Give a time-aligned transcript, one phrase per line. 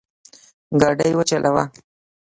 [0.81, 1.63] ګاډی وچلوه